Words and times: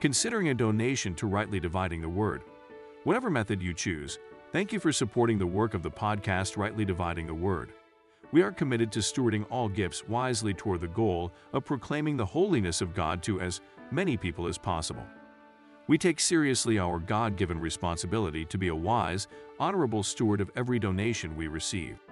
considering 0.00 0.50
a 0.50 0.54
donation 0.54 1.14
to 1.14 1.26
Rightly 1.26 1.58
Dividing 1.58 2.02
the 2.02 2.08
Word. 2.08 2.42
Whatever 3.04 3.30
method 3.30 3.62
you 3.62 3.72
choose, 3.72 4.18
thank 4.52 4.72
you 4.72 4.78
for 4.78 4.92
supporting 4.92 5.38
the 5.38 5.46
work 5.46 5.72
of 5.72 5.82
the 5.82 5.90
podcast 5.90 6.56
Rightly 6.56 6.84
Dividing 6.84 7.26
the 7.26 7.34
Word. 7.34 7.72
We 8.32 8.42
are 8.42 8.52
committed 8.52 8.92
to 8.92 8.98
stewarding 8.98 9.46
all 9.48 9.68
gifts 9.68 10.06
wisely 10.06 10.52
toward 10.52 10.80
the 10.80 10.88
goal 10.88 11.32
of 11.52 11.64
proclaiming 11.64 12.16
the 12.16 12.26
holiness 12.26 12.80
of 12.80 12.94
God 12.94 13.22
to 13.22 13.40
as 13.40 13.60
many 13.90 14.16
people 14.16 14.46
as 14.46 14.58
possible. 14.58 15.04
We 15.88 15.96
take 15.96 16.20
seriously 16.20 16.78
our 16.78 16.98
God 16.98 17.36
given 17.36 17.58
responsibility 17.58 18.44
to 18.46 18.58
be 18.58 18.68
a 18.68 18.74
wise, 18.74 19.28
honorable 19.58 20.02
steward 20.02 20.40
of 20.40 20.50
every 20.56 20.78
donation 20.78 21.36
we 21.36 21.46
receive. 21.46 22.04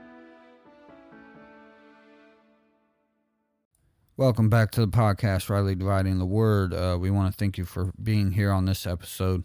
Welcome 4.16 4.48
back 4.48 4.70
to 4.70 4.80
the 4.80 4.86
podcast, 4.86 5.50
Rightly 5.50 5.74
Dividing 5.74 6.20
the 6.20 6.24
Word. 6.24 6.72
Uh, 6.72 6.96
we 7.00 7.10
want 7.10 7.32
to 7.32 7.36
thank 7.36 7.58
you 7.58 7.64
for 7.64 7.92
being 8.00 8.30
here 8.30 8.52
on 8.52 8.64
this 8.64 8.86
episode. 8.86 9.42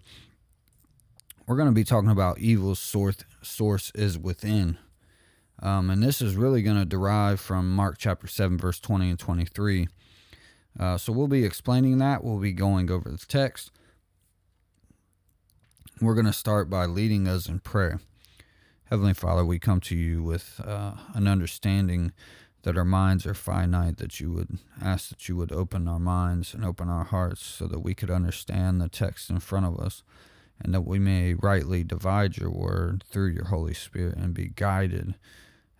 We're 1.48 1.56
going 1.56 1.70
to 1.70 1.74
be 1.74 1.84
talking 1.84 2.12
about 2.12 2.38
evil's 2.38 2.78
source, 2.78 3.18
source 3.42 3.92
is 3.96 4.20
within. 4.20 4.78
Um, 5.60 5.90
and 5.90 6.04
this 6.04 6.22
is 6.22 6.36
really 6.36 6.62
going 6.62 6.78
to 6.78 6.86
derive 6.86 7.40
from 7.40 7.76
Mark 7.76 7.96
chapter 7.98 8.28
7, 8.28 8.60
verse 8.60 8.80
20 8.80 9.10
and 9.10 9.18
23. 9.18 9.88
Uh, 10.80 10.98
so 11.00 11.14
we'll 11.14 11.28
be 11.28 11.46
explaining 11.46 11.98
that. 11.98 12.24
We'll 12.24 12.38
be 12.38 12.54
going 12.54 12.92
over 12.92 13.10
the 13.10 13.18
text. 13.18 13.72
We're 16.00 16.14
going 16.14 16.28
to 16.28 16.32
start 16.32 16.70
by 16.70 16.86
leading 16.86 17.28
us 17.28 17.50
in 17.50 17.58
prayer. 17.58 18.02
Heavenly 18.84 19.16
Father, 19.16 19.44
we 19.44 19.58
come 19.58 19.80
to 19.82 19.96
you 19.96 20.22
with 20.22 20.62
uh, 20.64 20.92
an 21.16 21.28
understanding 21.28 22.12
that 22.64 22.78
our 22.78 22.86
minds 22.86 23.26
are 23.26 23.34
finite, 23.34 23.98
that 23.98 24.20
you 24.20 24.32
would 24.32 24.58
ask 24.82 25.10
that 25.10 25.30
you 25.30 25.36
would 25.36 25.52
open 25.52 25.88
our 25.88 26.00
minds 26.00 26.54
and 26.54 26.66
open 26.66 26.90
our 26.90 27.06
hearts 27.06 27.42
so 27.42 27.68
that 27.68 27.80
we 27.80 27.94
could 27.94 28.12
understand 28.12 28.82
the 28.82 28.90
text 28.90 29.30
in 29.30 29.40
front 29.40 29.66
of 29.66 29.80
us 29.80 30.04
and 30.62 30.74
that 30.74 30.82
we 30.82 31.00
may 31.00 31.34
rightly 31.34 31.84
divide 31.84 32.38
your 32.38 32.52
word 32.52 33.04
through 33.10 33.30
your 33.30 33.46
Holy 33.46 33.74
Spirit 33.74 34.18
and 34.18 34.34
be 34.34 34.52
guided 34.54 35.16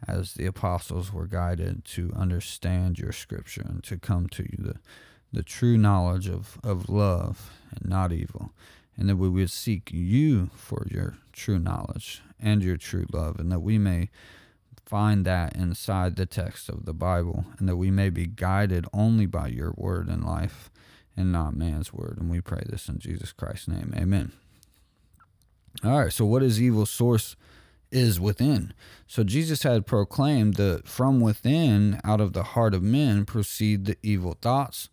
as 0.08 0.34
the 0.34 0.46
apostles 0.46 1.12
were 1.12 1.28
guided 1.28 1.84
to 1.84 2.14
understand 2.16 2.98
your 2.98 3.12
scripture 3.12 3.66
and 3.68 3.84
to 3.84 3.98
come 3.98 4.28
to 4.28 4.44
you 4.44 4.58
the, 4.58 4.76
the 5.34 5.44
true 5.44 5.78
knowledge 5.78 6.30
of, 6.30 6.58
of 6.64 6.90
love 6.90 7.52
and 7.72 7.90
not 7.90 8.14
evil. 8.14 8.52
And 8.96 9.10
that 9.10 9.18
we 9.18 9.30
would 9.30 9.52
seek 9.52 9.92
you 9.92 10.50
for 10.56 10.86
your 10.90 11.18
true 11.34 11.60
knowledge 11.60 12.22
and 12.40 12.64
your 12.64 12.78
true 12.78 13.06
love 13.12 13.40
and 13.40 13.52
that 13.52 13.60
we 13.60 13.78
may 13.78 14.10
find 14.90 15.24
that 15.24 15.56
inside 15.56 16.16
the 16.16 16.26
text 16.26 16.68
of 16.68 16.86
the 16.86 16.96
Bible, 16.96 17.46
and 17.60 17.70
that 17.70 17.78
we 17.78 17.92
may 17.92 18.10
be 18.10 18.26
guided 18.26 18.88
only 18.92 19.28
by 19.28 19.48
your 19.48 19.72
word 19.78 20.10
in 20.10 20.24
life 20.24 20.72
and 21.16 21.32
not 21.32 21.56
man's 21.56 21.94
word. 21.94 22.18
And 22.20 22.28
we 22.28 22.42
pray 22.42 22.64
this 22.66 22.90
in 22.90 22.98
Jesus 22.98 23.32
Christ's 23.32 23.68
name. 23.68 23.94
Amen. 23.96 24.32
All 25.84 26.00
right, 26.00 26.12
so 26.12 26.26
what 26.26 26.42
is 26.42 26.60
evil 26.60 26.88
source 26.88 27.36
is 27.92 28.20
within? 28.20 28.74
So 29.06 29.24
Jesus 29.24 29.62
had 29.62 29.86
proclaimed 29.86 30.56
that 30.56 30.88
from 30.88 31.20
within, 31.20 32.02
out 32.04 32.20
of 32.20 32.34
the 32.34 32.44
heart 32.44 32.74
of 32.74 32.82
men, 32.82 33.26
proceed 33.26 33.86
the 33.86 33.98
evil 34.02 34.38
thoughts, 34.42 34.90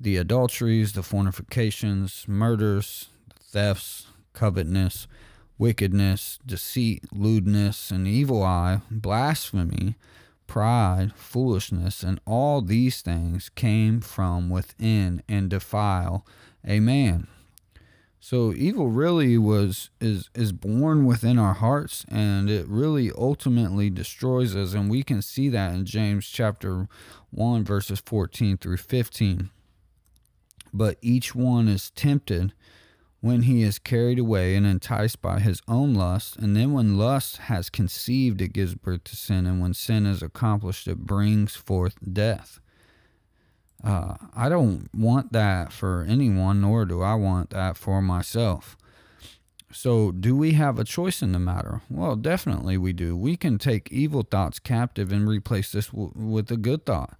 the 0.00 0.16
adulteries, 0.16 0.94
the 0.94 1.04
fornications, 1.04 2.24
murders, 2.26 3.10
thefts, 3.40 4.08
covetousness 4.32 5.06
wickedness, 5.60 6.38
deceit, 6.46 7.04
lewdness, 7.12 7.90
and 7.90 8.08
evil 8.08 8.42
eye, 8.42 8.80
blasphemy, 8.90 9.94
pride, 10.46 11.12
foolishness, 11.14 12.02
and 12.02 12.18
all 12.24 12.62
these 12.62 13.02
things 13.02 13.50
came 13.50 14.00
from 14.00 14.48
within 14.48 15.22
and 15.28 15.50
defile 15.50 16.26
a 16.66 16.80
man. 16.80 17.28
So 18.20 18.54
evil 18.54 18.88
really 18.88 19.36
was 19.36 19.90
is 20.00 20.30
is 20.34 20.52
born 20.52 21.04
within 21.04 21.38
our 21.38 21.54
hearts 21.54 22.06
and 22.08 22.48
it 22.48 22.66
really 22.66 23.10
ultimately 23.12 23.90
destroys 23.90 24.56
us 24.56 24.74
and 24.74 24.90
we 24.90 25.02
can 25.02 25.22
see 25.22 25.48
that 25.50 25.74
in 25.74 25.84
James 25.84 26.26
chapter 26.26 26.88
1 27.30 27.64
verses 27.64 28.02
14 28.04 28.56
through 28.56 28.78
15. 28.78 29.50
But 30.72 30.98
each 31.02 31.34
one 31.34 31.68
is 31.68 31.90
tempted 31.90 32.52
when 33.20 33.42
he 33.42 33.62
is 33.62 33.78
carried 33.78 34.18
away 34.18 34.56
and 34.56 34.66
enticed 34.66 35.20
by 35.20 35.40
his 35.40 35.60
own 35.68 35.94
lust. 35.94 36.36
And 36.36 36.56
then 36.56 36.72
when 36.72 36.96
lust 36.96 37.36
has 37.36 37.68
conceived, 37.68 38.40
it 38.40 38.52
gives 38.52 38.74
birth 38.74 39.04
to 39.04 39.16
sin. 39.16 39.46
And 39.46 39.60
when 39.60 39.74
sin 39.74 40.06
is 40.06 40.22
accomplished, 40.22 40.88
it 40.88 40.98
brings 40.98 41.54
forth 41.54 41.96
death. 42.12 42.60
Uh, 43.82 44.14
I 44.34 44.48
don't 44.48 44.88
want 44.94 45.32
that 45.32 45.72
for 45.72 46.04
anyone, 46.08 46.60
nor 46.60 46.84
do 46.84 47.02
I 47.02 47.14
want 47.14 47.50
that 47.50 47.76
for 47.76 48.02
myself. 48.02 48.76
So, 49.72 50.10
do 50.10 50.34
we 50.34 50.52
have 50.52 50.78
a 50.78 50.84
choice 50.84 51.22
in 51.22 51.32
the 51.32 51.38
matter? 51.38 51.80
Well, 51.88 52.16
definitely 52.16 52.76
we 52.76 52.92
do. 52.92 53.16
We 53.16 53.36
can 53.36 53.56
take 53.56 53.90
evil 53.92 54.22
thoughts 54.22 54.58
captive 54.58 55.12
and 55.12 55.28
replace 55.28 55.70
this 55.70 55.86
w- 55.88 56.12
with 56.14 56.50
a 56.50 56.56
good 56.56 56.84
thought 56.84 57.16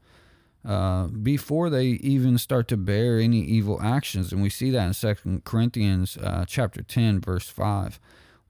uh, 0.64 1.06
before 1.06 1.70
they 1.70 1.86
even 1.86 2.36
start 2.36 2.68
to 2.68 2.76
bear 2.76 3.18
any 3.18 3.40
evil 3.40 3.80
actions. 3.80 4.32
And 4.32 4.42
we 4.42 4.50
see 4.50 4.70
that 4.70 4.86
in 4.86 4.94
Second 4.94 5.44
Corinthians 5.44 6.16
uh, 6.18 6.44
chapter 6.46 6.82
10, 6.82 7.20
verse 7.20 7.48
5. 7.48 7.98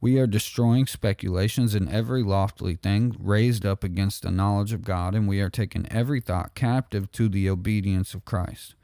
We 0.01 0.19
are 0.19 0.27
destroying 0.27 0.87
speculations 0.87 1.75
and 1.75 1.89
every 1.89 2.23
lofty 2.23 2.75
thing 2.77 3.15
raised 3.19 3.67
up 3.67 3.85
against 3.85 4.23
the 4.23 4.31
knowledge 4.31 4.73
of 4.73 4.83
God, 4.83 5.15
and 5.15 5.29
we 5.29 5.41
are 5.41 5.51
taking 5.51 5.87
every 5.91 6.21
thought 6.21 6.55
captive 6.55 7.13
to 7.13 7.29
the 7.29 7.51
obedience 7.51 8.15
of 8.15 8.25
Christ. 8.25 8.75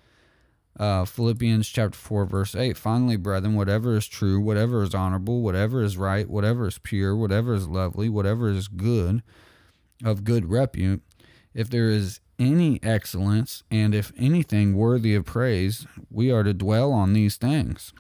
Uh, 0.78 1.06
Philippians 1.06 1.68
chapter 1.68 1.96
4, 1.96 2.26
verse 2.26 2.54
8. 2.54 2.76
Finally, 2.76 3.16
brethren, 3.16 3.54
whatever 3.54 3.96
is 3.96 4.06
true, 4.06 4.38
whatever 4.38 4.82
is 4.82 4.94
honorable, 4.94 5.40
whatever 5.40 5.82
is 5.82 5.96
right, 5.96 6.28
whatever 6.28 6.68
is 6.68 6.78
pure, 6.78 7.16
whatever 7.16 7.54
is 7.54 7.66
lovely, 7.66 8.10
whatever 8.10 8.50
is 8.50 8.68
good, 8.68 9.22
of 10.04 10.22
good 10.22 10.50
repute, 10.50 11.02
if 11.54 11.70
there 11.70 11.88
is 11.88 12.20
any 12.38 12.80
excellence, 12.82 13.62
and 13.70 13.94
if 13.94 14.12
anything 14.18 14.76
worthy 14.76 15.14
of 15.14 15.24
praise, 15.24 15.86
we 16.10 16.30
are 16.30 16.42
to 16.42 16.54
dwell 16.54 16.92
on 16.92 17.12
these 17.12 17.36
things. 17.36 17.92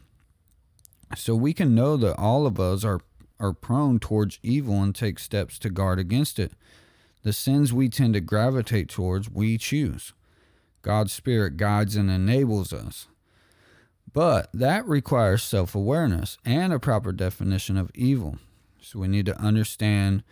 So 1.14 1.34
we 1.34 1.52
can 1.52 1.74
know 1.74 1.96
that 1.96 2.18
all 2.18 2.46
of 2.46 2.58
us 2.58 2.84
are, 2.84 3.00
are 3.38 3.52
prone 3.52 3.98
towards 3.98 4.38
evil 4.42 4.82
and 4.82 4.94
take 4.94 5.18
steps 5.18 5.58
to 5.60 5.70
guard 5.70 5.98
against 5.98 6.38
it. 6.38 6.52
The 7.22 7.32
sins 7.32 7.72
we 7.72 7.88
tend 7.88 8.14
to 8.14 8.20
gravitate 8.20 8.88
towards, 8.88 9.30
we 9.30 9.58
choose. 9.58 10.12
God's 10.82 11.12
Spirit 11.12 11.56
guides 11.56 11.96
and 11.96 12.10
enables 12.10 12.72
us. 12.72 13.08
But 14.12 14.48
that 14.54 14.86
requires 14.86 15.42
self 15.42 15.74
awareness 15.74 16.38
and 16.44 16.72
a 16.72 16.78
proper 16.78 17.12
definition 17.12 17.76
of 17.76 17.90
evil. 17.94 18.38
So 18.80 19.00
we 19.00 19.08
need 19.08 19.26
to 19.26 19.38
understand 19.40 20.22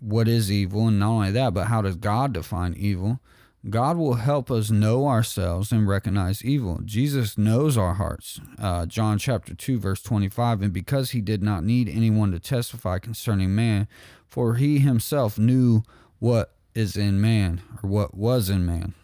what 0.00 0.28
is 0.28 0.52
evil, 0.52 0.88
and 0.88 0.98
not 0.98 1.10
only 1.10 1.30
that, 1.32 1.54
but 1.54 1.66
how 1.66 1.82
does 1.82 1.96
God 1.96 2.32
define 2.32 2.74
evil? 2.74 3.20
God 3.68 3.96
will 3.96 4.14
help 4.14 4.50
us 4.50 4.70
know 4.70 5.08
ourselves 5.08 5.72
and 5.72 5.88
recognize 5.88 6.44
evil. 6.44 6.80
Jesus 6.84 7.36
knows 7.36 7.76
our 7.76 7.94
hearts. 7.94 8.40
Uh, 8.58 8.86
John 8.86 9.18
chapter 9.18 9.54
2, 9.54 9.78
verse 9.78 10.02
25. 10.02 10.62
And 10.62 10.72
because 10.72 11.10
he 11.10 11.20
did 11.20 11.42
not 11.42 11.64
need 11.64 11.88
anyone 11.88 12.30
to 12.30 12.38
testify 12.38 13.00
concerning 13.00 13.54
man, 13.54 13.88
for 14.28 14.54
he 14.54 14.78
himself 14.78 15.36
knew 15.38 15.82
what 16.20 16.54
is 16.74 16.96
in 16.96 17.20
man, 17.20 17.62
or 17.82 17.88
what 17.88 18.14
was 18.14 18.50
in 18.50 18.64
man. 18.64 18.94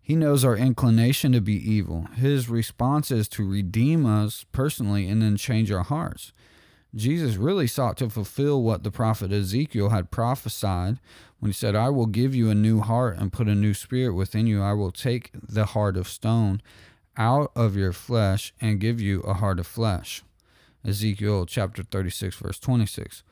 He 0.00 0.14
knows 0.14 0.44
our 0.44 0.56
inclination 0.56 1.32
to 1.32 1.40
be 1.40 1.54
evil. 1.54 2.06
His 2.14 2.48
response 2.48 3.10
is 3.10 3.26
to 3.30 3.48
redeem 3.48 4.04
us 4.04 4.44
personally 4.52 5.08
and 5.08 5.22
then 5.22 5.38
change 5.38 5.72
our 5.72 5.82
hearts. 5.82 6.32
Jesus 6.94 7.36
really 7.36 7.66
sought 7.66 7.96
to 7.96 8.08
fulfill 8.08 8.62
what 8.62 8.84
the 8.84 8.90
prophet 8.90 9.32
Ezekiel 9.32 9.88
had 9.88 10.10
prophesied 10.10 11.00
when 11.40 11.50
he 11.50 11.52
said, 11.54 11.74
I 11.74 11.88
will 11.88 12.06
give 12.06 12.34
you 12.34 12.50
a 12.50 12.54
new 12.54 12.80
heart 12.80 13.18
and 13.18 13.32
put 13.32 13.48
a 13.48 13.54
new 13.54 13.74
spirit 13.74 14.14
within 14.14 14.46
you. 14.46 14.62
I 14.62 14.74
will 14.74 14.92
take 14.92 15.30
the 15.34 15.66
heart 15.66 15.96
of 15.96 16.08
stone 16.08 16.62
out 17.16 17.50
of 17.56 17.76
your 17.76 17.92
flesh 17.92 18.52
and 18.60 18.80
give 18.80 19.00
you 19.00 19.20
a 19.20 19.34
heart 19.34 19.58
of 19.58 19.66
flesh. 19.66 20.22
Ezekiel 20.84 21.46
chapter 21.46 21.82
36, 21.82 22.36
verse 22.36 22.58
26. 22.58 23.22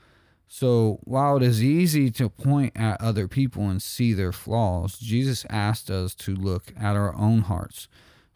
So 0.48 0.98
while 1.04 1.36
it 1.36 1.42
is 1.42 1.62
easy 1.62 2.10
to 2.12 2.28
point 2.28 2.72
at 2.76 3.00
other 3.00 3.28
people 3.28 3.68
and 3.68 3.80
see 3.80 4.12
their 4.12 4.32
flaws, 4.32 4.98
Jesus 4.98 5.46
asked 5.48 5.90
us 5.90 6.14
to 6.16 6.34
look 6.34 6.72
at 6.78 6.96
our 6.96 7.14
own 7.14 7.42
hearts 7.42 7.88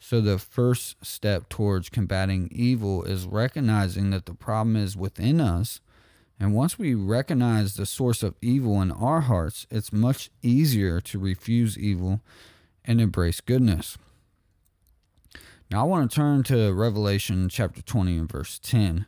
so, 0.09 0.21
the 0.21 0.39
first 0.39 1.05
step 1.05 1.49
towards 1.49 1.89
combating 1.89 2.49
evil 2.53 3.03
is 3.03 3.27
recognizing 3.27 4.11
that 4.11 4.27
the 4.27 4.35
problem 4.35 4.77
is 4.77 4.97
within 4.97 5.41
us. 5.41 5.81
And 6.39 6.55
once 6.55 6.79
we 6.79 6.95
recognize 6.95 7.75
the 7.75 7.87
source 7.87 8.23
of 8.23 8.37
evil 8.41 8.81
in 8.81 8.93
our 8.93 9.23
hearts, 9.23 9.67
it's 9.69 9.93
much 9.93 10.31
easier 10.43 11.01
to 11.01 11.19
refuse 11.19 11.77
evil 11.77 12.21
and 12.85 13.01
embrace 13.01 13.41
goodness. 13.41 13.99
Now, 15.73 15.81
I 15.81 15.83
want 15.89 16.09
to 16.09 16.15
turn 16.15 16.45
to 16.45 16.73
Revelation 16.73 17.49
chapter 17.49 17.83
20 17.83 18.17
and 18.17 18.31
verse 18.31 18.61
10. 18.61 19.07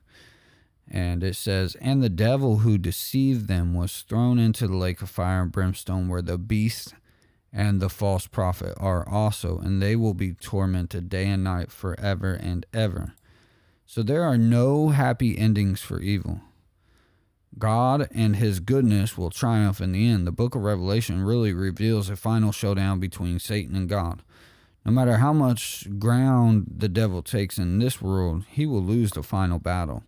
And 0.91 1.23
it 1.23 1.37
says, 1.37 1.77
And 1.77 2.03
the 2.03 2.09
devil 2.09 2.57
who 2.57 2.77
deceived 2.77 3.47
them 3.47 3.73
was 3.73 4.01
thrown 4.01 4.41
into 4.41 4.67
the 4.67 4.77
lake 4.77 5.01
of 5.01 5.11
fire 5.11 5.43
and 5.43 5.53
brimstone, 5.53 6.09
where 6.09 6.23
the 6.23 6.39
beast 6.39 6.93
and 7.53 7.81
the 7.81 7.89
false 7.89 8.27
prophet 8.27 8.75
are 8.79 9.09
also, 9.09 9.59
and 9.59 9.81
they 9.81 9.97
will 9.97 10.15
be 10.15 10.35
tormented 10.35 11.09
day 11.09 11.27
and 11.27 11.45
night 11.45 11.71
forever 11.71 12.35
and 12.35 12.67
ever. 12.73 13.15
So 13.87 14.03
there 14.03 14.23
are 14.23 14.37
no 14.37 14.91
happy 14.91 15.39
endings 15.39 15.81
for 15.81 16.01
evil. 16.01 16.43
God 17.59 18.09
and 18.13 18.37
his 18.37 18.61
goodness 18.61 19.17
will 19.17 19.31
triumph 19.31 19.81
in 19.81 19.93
the 19.93 20.09
end. 20.09 20.27
The 20.27 20.33
book 20.33 20.55
of 20.55 20.63
Revelation 20.63 21.23
really 21.23 21.53
reveals 21.53 22.11
a 22.11 22.17
final 22.17 22.53
showdown 22.53 23.01
between 23.01 23.39
Satan 23.39 23.75
and 23.75 23.89
God. 23.89 24.23
No 24.85 24.93
matter 24.93 25.17
how 25.17 25.33
much 25.33 25.87
ground 25.99 26.67
the 26.77 26.89
devil 26.89 27.23
takes 27.23 27.59
in 27.59 27.79
this 27.79 28.01
world, 28.01 28.45
he 28.49 28.67
will 28.67 28.83
lose 28.83 29.11
the 29.11 29.23
final 29.23 29.59
battle. 29.59 30.05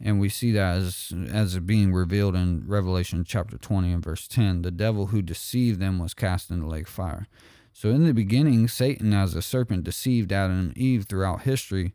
And 0.00 0.20
we 0.20 0.28
see 0.28 0.52
that 0.52 0.76
as, 0.76 1.12
as 1.32 1.58
being 1.60 1.92
revealed 1.92 2.36
in 2.36 2.64
Revelation 2.66 3.24
chapter 3.24 3.56
20 3.56 3.92
and 3.92 4.04
verse 4.04 4.28
10. 4.28 4.62
The 4.62 4.70
devil 4.70 5.06
who 5.06 5.22
deceived 5.22 5.80
them 5.80 5.98
was 5.98 6.12
cast 6.12 6.50
into 6.50 6.64
the 6.64 6.70
lake 6.70 6.88
fire. 6.88 7.26
So, 7.72 7.90
in 7.90 8.04
the 8.04 8.14
beginning, 8.14 8.68
Satan, 8.68 9.12
as 9.12 9.34
a 9.34 9.42
serpent, 9.42 9.84
deceived 9.84 10.32
Adam 10.32 10.58
and 10.58 10.78
Eve 10.78 11.04
throughout 11.04 11.42
history. 11.42 11.94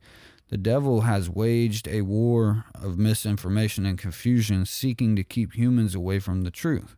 The 0.50 0.58
devil 0.58 1.02
has 1.02 1.30
waged 1.30 1.88
a 1.88 2.02
war 2.02 2.66
of 2.76 2.98
misinformation 2.98 3.86
and 3.86 3.98
confusion, 3.98 4.66
seeking 4.66 5.16
to 5.16 5.24
keep 5.24 5.54
humans 5.54 5.96
away 5.96 6.20
from 6.20 6.42
the 6.42 6.52
truth 6.52 6.98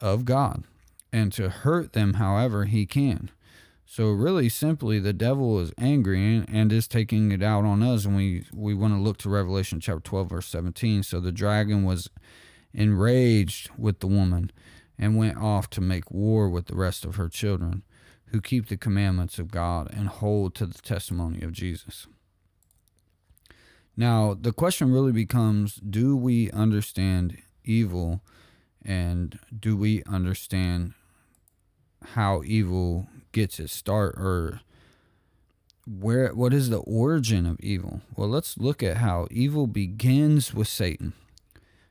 of 0.00 0.24
God 0.24 0.64
and 1.12 1.32
to 1.32 1.48
hurt 1.48 1.92
them 1.92 2.14
however 2.14 2.64
he 2.64 2.86
can. 2.86 3.30
So 3.92 4.10
really 4.10 4.48
simply 4.48 4.98
the 5.00 5.12
devil 5.12 5.60
is 5.60 5.70
angry 5.76 6.46
and 6.48 6.72
is 6.72 6.88
taking 6.88 7.30
it 7.30 7.42
out 7.42 7.66
on 7.66 7.82
us 7.82 8.06
and 8.06 8.16
we 8.16 8.46
we 8.50 8.72
want 8.72 8.94
to 8.94 8.98
look 8.98 9.18
to 9.18 9.28
Revelation 9.28 9.80
chapter 9.80 10.00
12 10.00 10.30
verse 10.30 10.46
17. 10.46 11.02
So 11.02 11.20
the 11.20 11.30
dragon 11.30 11.84
was 11.84 12.08
enraged 12.72 13.68
with 13.76 14.00
the 14.00 14.06
woman 14.06 14.50
and 14.98 15.18
went 15.18 15.36
off 15.36 15.68
to 15.68 15.82
make 15.82 16.10
war 16.10 16.48
with 16.48 16.68
the 16.68 16.74
rest 16.74 17.04
of 17.04 17.16
her 17.16 17.28
children 17.28 17.82
who 18.28 18.40
keep 18.40 18.68
the 18.68 18.78
commandments 18.78 19.38
of 19.38 19.50
God 19.50 19.92
and 19.92 20.08
hold 20.08 20.54
to 20.54 20.64
the 20.64 20.80
testimony 20.80 21.42
of 21.42 21.52
Jesus. 21.52 22.06
Now, 23.94 24.32
the 24.32 24.54
question 24.54 24.90
really 24.90 25.12
becomes 25.12 25.74
do 25.74 26.16
we 26.16 26.50
understand 26.52 27.36
evil 27.62 28.22
and 28.82 29.38
do 29.54 29.76
we 29.76 30.02
understand 30.04 30.94
how 32.14 32.42
evil 32.44 33.06
gets 33.32 33.58
its 33.58 33.72
start 33.72 34.14
or 34.16 34.60
where 35.86 36.28
what 36.34 36.52
is 36.52 36.70
the 36.70 36.78
origin 36.78 37.46
of 37.46 37.58
evil? 37.60 38.02
Well, 38.16 38.28
let's 38.28 38.58
look 38.58 38.82
at 38.82 38.98
how 38.98 39.26
evil 39.30 39.66
begins 39.66 40.54
with 40.54 40.68
Satan. 40.68 41.12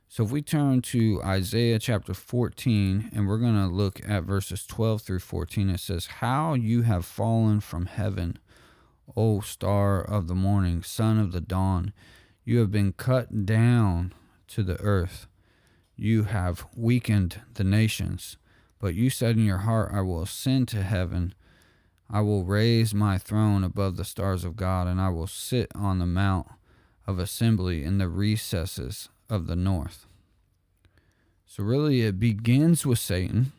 So 0.08 0.24
if 0.24 0.30
we 0.30 0.42
turn 0.42 0.82
to 0.82 1.22
Isaiah 1.24 1.78
chapter 1.78 2.12
14 2.12 3.10
and 3.14 3.26
we're 3.26 3.38
going 3.38 3.56
to 3.56 3.74
look 3.74 3.98
at 4.06 4.24
verses 4.24 4.66
12 4.66 5.00
through 5.00 5.20
14 5.20 5.70
it 5.70 5.80
says 5.80 6.06
how 6.06 6.52
you 6.52 6.82
have 6.82 7.06
fallen 7.06 7.60
from 7.60 7.86
heaven 7.86 8.38
O 9.16 9.40
star 9.40 10.02
of 10.02 10.28
the 10.28 10.34
morning 10.34 10.82
son 10.82 11.18
of 11.18 11.32
the 11.32 11.40
dawn 11.40 11.94
you 12.44 12.58
have 12.58 12.70
been 12.70 12.92
cut 12.92 13.46
down 13.46 14.12
to 14.48 14.62
the 14.62 14.78
earth 14.80 15.28
you 15.96 16.24
have 16.24 16.66
weakened 16.76 17.40
the 17.54 17.64
nations 17.64 18.36
but 18.82 18.94
you 18.94 19.10
said 19.10 19.36
in 19.36 19.44
your 19.44 19.58
heart, 19.58 19.92
I 19.94 20.00
will 20.00 20.22
ascend 20.22 20.66
to 20.68 20.82
heaven. 20.82 21.34
I 22.10 22.20
will 22.20 22.44
raise 22.44 22.92
my 22.92 23.16
throne 23.16 23.62
above 23.62 23.96
the 23.96 24.04
stars 24.04 24.42
of 24.42 24.56
God, 24.56 24.88
and 24.88 25.00
I 25.00 25.08
will 25.08 25.28
sit 25.28 25.70
on 25.72 26.00
the 26.00 26.06
mount 26.06 26.48
of 27.06 27.20
assembly 27.20 27.84
in 27.84 27.98
the 27.98 28.08
recesses 28.08 29.08
of 29.30 29.46
the 29.46 29.54
north. 29.54 30.06
So, 31.46 31.62
really, 31.62 32.02
it 32.02 32.18
begins 32.18 32.84
with 32.84 32.98
Satan. 32.98 33.52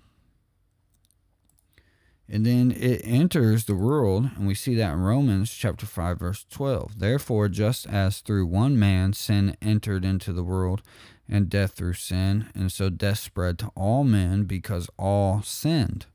And 2.28 2.46
then 2.46 2.72
it 2.72 3.02
enters 3.06 3.64
the 3.64 3.76
world, 3.76 4.30
and 4.36 4.46
we 4.46 4.56
see 4.56 4.76
that 4.76 4.94
in 4.94 5.00
Romans 5.00 5.54
chapter 5.54 5.86
5, 5.86 6.20
verse 6.20 6.46
12. 6.50 7.00
Therefore, 7.00 7.48
just 7.48 7.88
as 7.88 8.20
through 8.20 8.48
one 8.48 8.78
man 8.78 9.14
sin 9.14 9.56
entered 9.62 10.04
into 10.04 10.34
the 10.34 10.44
world, 10.44 10.82
and 11.30 11.50
death 11.50 11.74
through 11.74 11.94
sin, 11.94 12.50
and 12.54 12.72
so 12.72 12.90
death 12.90 13.20
spread 13.20 13.58
to 13.60 13.72
all 13.76 14.04
men 14.04 14.44
because 14.44 14.90
all 14.98 15.42
sinned. 15.42 16.06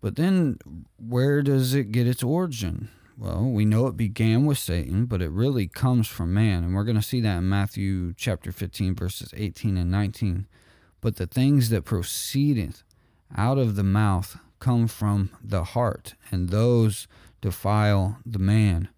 But 0.00 0.16
then, 0.16 0.58
where 0.98 1.42
does 1.42 1.74
it 1.74 1.90
get 1.92 2.06
its 2.06 2.22
origin? 2.22 2.90
Well, 3.18 3.44
we 3.44 3.64
know 3.64 3.86
it 3.86 3.96
began 3.96 4.44
with 4.44 4.58
Satan, 4.58 5.06
but 5.06 5.22
it 5.22 5.30
really 5.30 5.66
comes 5.66 6.06
from 6.06 6.34
man. 6.34 6.64
And 6.64 6.74
we're 6.74 6.84
going 6.84 6.96
to 6.96 7.02
see 7.02 7.20
that 7.22 7.38
in 7.38 7.48
Matthew 7.48 8.12
chapter 8.14 8.52
15, 8.52 8.94
verses 8.94 9.32
18 9.34 9.78
and 9.78 9.90
19. 9.90 10.46
But 11.00 11.16
the 11.16 11.26
things 11.26 11.70
that 11.70 11.84
proceedeth 11.84 12.82
out 13.34 13.58
of 13.58 13.74
the 13.74 13.82
mouth 13.82 14.38
come 14.60 14.86
from 14.86 15.30
the 15.42 15.64
heart, 15.64 16.14
and 16.30 16.50
those 16.50 17.08
defile 17.40 18.18
the 18.26 18.38
man. 18.38 18.88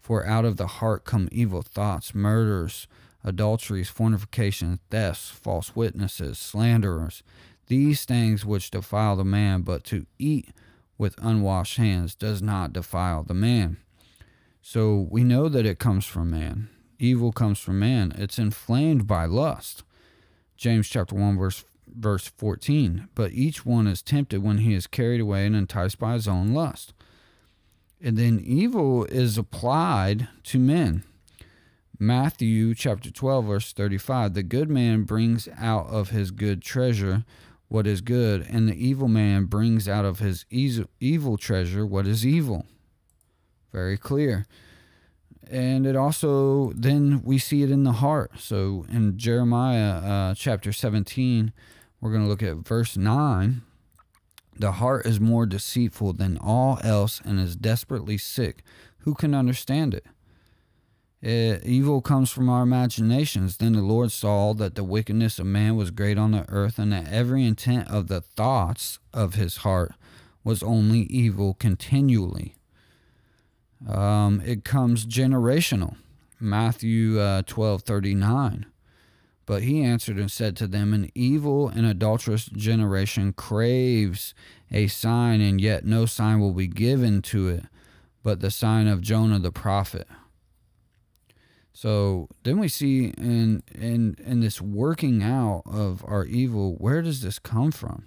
For 0.00 0.26
out 0.26 0.44
of 0.44 0.56
the 0.56 0.66
heart 0.66 1.04
come 1.04 1.28
evil 1.30 1.62
thoughts, 1.62 2.14
murders, 2.14 2.88
adulteries, 3.24 3.88
fornications, 3.88 4.78
thefts, 4.90 5.30
false 5.30 5.76
witnesses, 5.76 6.38
slanderers, 6.38 7.22
these 7.66 8.04
things 8.04 8.44
which 8.44 8.70
defile 8.70 9.16
the 9.16 9.24
man, 9.24 9.62
but 9.62 9.84
to 9.84 10.06
eat 10.18 10.48
with 10.98 11.14
unwashed 11.22 11.76
hands 11.76 12.14
does 12.14 12.42
not 12.42 12.72
defile 12.72 13.22
the 13.22 13.34
man. 13.34 13.76
So 14.60 15.06
we 15.10 15.24
know 15.24 15.48
that 15.48 15.64
it 15.64 15.78
comes 15.78 16.04
from 16.04 16.30
man. 16.30 16.68
Evil 16.98 17.32
comes 17.32 17.58
from 17.58 17.78
man. 17.78 18.12
It's 18.16 18.38
inflamed 18.38 19.06
by 19.06 19.24
lust. 19.24 19.84
James 20.56 20.88
chapter 20.88 21.14
1 21.14 21.38
verse 21.38 21.64
verse 21.86 22.28
14. 22.36 23.08
But 23.14 23.32
each 23.32 23.64
one 23.64 23.86
is 23.86 24.02
tempted 24.02 24.42
when 24.42 24.58
he 24.58 24.74
is 24.74 24.86
carried 24.86 25.20
away 25.20 25.46
and 25.46 25.56
enticed 25.56 25.98
by 25.98 26.14
his 26.14 26.28
own 26.28 26.52
lust. 26.52 26.92
And 28.02 28.16
then 28.16 28.40
evil 28.44 29.04
is 29.04 29.38
applied 29.38 30.28
to 30.44 30.58
men. 30.58 31.04
Matthew 32.02 32.74
chapter 32.74 33.10
12, 33.10 33.44
verse 33.44 33.72
35 33.74 34.32
The 34.32 34.42
good 34.42 34.70
man 34.70 35.02
brings 35.02 35.50
out 35.58 35.86
of 35.88 36.08
his 36.08 36.30
good 36.30 36.62
treasure 36.62 37.26
what 37.68 37.86
is 37.86 38.00
good, 38.00 38.46
and 38.48 38.66
the 38.66 38.74
evil 38.74 39.06
man 39.06 39.44
brings 39.44 39.86
out 39.86 40.06
of 40.06 40.18
his 40.18 40.46
evil 40.50 41.36
treasure 41.36 41.84
what 41.84 42.06
is 42.06 42.24
evil. 42.24 42.64
Very 43.70 43.98
clear. 43.98 44.46
And 45.50 45.86
it 45.86 45.94
also, 45.94 46.72
then 46.74 47.20
we 47.22 47.36
see 47.36 47.62
it 47.62 47.70
in 47.70 47.84
the 47.84 47.92
heart. 47.92 48.32
So 48.38 48.86
in 48.90 49.18
Jeremiah 49.18 50.30
uh, 50.30 50.34
chapter 50.34 50.72
17, 50.72 51.52
we're 52.00 52.12
going 52.12 52.22
to 52.22 52.30
look 52.30 52.42
at 52.42 52.66
verse 52.66 52.96
9. 52.96 53.60
The 54.56 54.72
heart 54.72 55.04
is 55.04 55.20
more 55.20 55.44
deceitful 55.44 56.14
than 56.14 56.38
all 56.38 56.78
else 56.82 57.20
and 57.26 57.38
is 57.38 57.56
desperately 57.56 58.16
sick. 58.16 58.62
Who 59.00 59.14
can 59.14 59.34
understand 59.34 59.92
it? 59.92 60.06
Uh, 61.22 61.58
evil 61.64 62.00
comes 62.00 62.30
from 62.30 62.48
our 62.48 62.62
imaginations. 62.62 63.58
Then 63.58 63.74
the 63.74 63.82
Lord 63.82 64.10
saw 64.10 64.54
that 64.54 64.74
the 64.74 64.84
wickedness 64.84 65.38
of 65.38 65.46
man 65.46 65.76
was 65.76 65.90
great 65.90 66.16
on 66.16 66.30
the 66.30 66.46
earth, 66.48 66.78
and 66.78 66.92
that 66.92 67.12
every 67.12 67.44
intent 67.44 67.88
of 67.88 68.08
the 68.08 68.22
thoughts 68.22 68.98
of 69.12 69.34
his 69.34 69.58
heart 69.58 69.92
was 70.44 70.62
only 70.62 71.00
evil 71.00 71.52
continually. 71.52 72.56
Um, 73.86 74.40
it 74.44 74.64
comes 74.64 75.04
generational. 75.04 75.96
Matthew 76.38 77.20
uh, 77.20 77.42
twelve 77.46 77.82
thirty 77.82 78.14
nine. 78.14 78.66
But 79.44 79.64
he 79.64 79.82
answered 79.82 80.16
and 80.16 80.30
said 80.30 80.56
to 80.58 80.68
them, 80.68 80.94
An 80.94 81.10
evil 81.14 81.68
and 81.68 81.84
adulterous 81.84 82.44
generation 82.44 83.32
craves 83.32 84.32
a 84.70 84.86
sign, 84.86 85.40
and 85.40 85.60
yet 85.60 85.84
no 85.84 86.06
sign 86.06 86.38
will 86.38 86.52
be 86.52 86.68
given 86.68 87.20
to 87.22 87.48
it, 87.48 87.64
but 88.22 88.40
the 88.40 88.50
sign 88.52 88.86
of 88.86 89.00
Jonah 89.00 89.40
the 89.40 89.50
prophet. 89.50 90.06
So 91.80 92.28
then 92.42 92.58
we 92.58 92.68
see 92.68 93.06
in 93.16 93.62
in 93.74 94.14
in 94.22 94.40
this 94.40 94.60
working 94.60 95.22
out 95.22 95.62
of 95.64 96.04
our 96.06 96.26
evil, 96.26 96.74
where 96.74 97.00
does 97.00 97.22
this 97.22 97.38
come 97.38 97.70
from? 97.70 98.06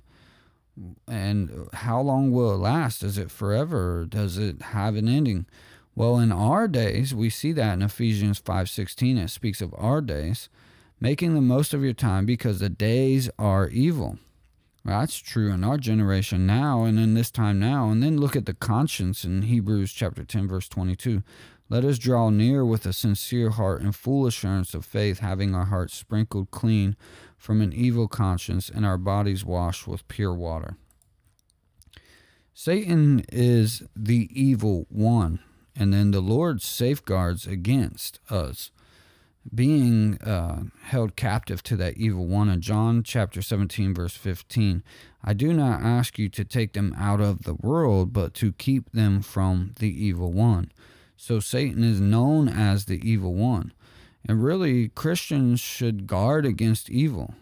And 1.08 1.70
how 1.74 2.00
long 2.00 2.32
will 2.32 2.53
it 2.53 2.58
last? 2.58 3.01
Is 3.01 3.18
it 3.18 3.32
forever? 3.32 4.06
does 4.08 4.38
it 4.38 4.62
have 4.62 4.96
an 4.96 5.10
ending? 5.10 5.48
Well, 5.96 6.20
in 6.20 6.32
our 6.32 6.68
days, 6.68 7.15
we 7.15 7.32
see 7.32 7.51
that 7.53 7.74
in 7.74 7.82
Ephesians 7.82 8.39
5:16 8.39 9.18
it 9.18 9.32
speaks 9.32 9.60
of 9.60 9.74
our 9.75 10.01
days, 10.01 10.50
making 11.00 11.34
the 11.34 11.42
most 11.42 11.74
of 11.74 11.84
your 11.84 11.94
time 11.94 12.27
because 12.27 12.60
the 12.60 12.70
days 12.70 13.27
are 13.39 13.70
evil. 13.70 14.20
Well, 14.86 15.00
that's 15.00 15.18
true 15.18 15.51
in 15.51 15.63
our 15.63 15.77
generation 15.77 16.46
now 16.46 16.84
and 16.84 17.00
in 17.00 17.15
this 17.15 17.32
time 17.32 17.58
now. 17.58 17.89
And 17.89 18.03
then 18.03 18.18
look 18.18 18.36
at 18.36 18.46
the 18.46 18.53
conscience 18.53 19.24
in 19.24 19.44
Hebrews 19.44 19.94
chapter 19.94 20.24
10 20.25 20.48
verse 20.48 20.68
22. 20.68 21.24
Let 21.74 21.86
us 21.86 21.98
draw 21.98 22.30
near 22.30 22.63
with 22.63 22.86
a 22.86 22.94
sincere 22.94 23.50
heart 23.50 23.82
and 23.82 23.96
full 23.96 24.27
assurance 24.27 24.75
of 24.75 24.86
faith, 24.86 25.22
having 25.22 25.56
our 25.56 25.65
hearts 25.65 25.96
sprinkled 25.96 26.51
clean 26.51 26.96
from 27.36 27.62
an 27.62 27.74
evil 27.74 28.08
conscience 28.08 28.70
and 28.70 28.86
our 28.86 29.00
bodies 29.00 29.44
washed 29.44 29.88
with 29.88 30.08
pure 30.08 30.36
water. 30.36 30.77
Satan 32.53 33.25
is 33.32 33.82
the 33.96 34.30
evil 34.32 34.86
one, 34.89 35.39
and 35.75 35.92
then 35.92 36.12
the 36.12 36.22
Lord 36.22 36.62
safeguards 36.62 37.48
against 37.48 38.20
us. 38.30 38.70
being 39.51 40.20
uh, 40.22 40.65
held 40.84 41.15
captive 41.15 41.63
to 41.63 41.75
that 41.77 41.98
evil 41.98 42.27
one. 42.27 42.50
In 42.50 42.62
John 42.62 43.01
chapter 43.01 43.42
17, 43.42 43.96
verse 43.96 44.15
15, 44.15 44.84
I 45.24 45.34
do 45.34 45.51
not 45.51 45.82
ask 45.82 46.20
you 46.20 46.30
to 46.30 46.46
take 46.46 46.74
them 46.74 46.94
out 47.00 47.20
of 47.20 47.46
the 47.46 47.56
world, 47.56 48.13
but 48.13 48.36
to 48.36 48.53
keep 48.53 48.92
them 48.92 49.24
from 49.24 49.74
the 49.80 49.89
evil 49.89 50.32
one. 50.32 50.72
So 51.25 51.39
Satan 51.39 51.86
is 51.86 52.01
known 52.01 52.50
as 52.50 52.84
the 52.84 53.00
evil 53.01 53.34
one. 53.34 53.72
And 54.27 54.44
really, 54.44 54.89
Christians 54.89 55.62
should 55.62 56.06
guard 56.06 56.46
against 56.46 56.89
evil, 56.89 57.34